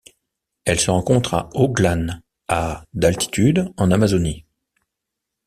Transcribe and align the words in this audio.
Elle 0.65 0.79
se 0.79 0.89
rencontre 0.89 1.35
à 1.35 1.49
Oglán 1.53 2.23
à 2.47 2.85
d'altitude 2.95 3.71
en 3.77 3.91
Amazonie. 3.91 4.47